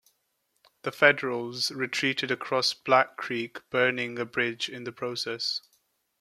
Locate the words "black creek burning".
2.73-4.17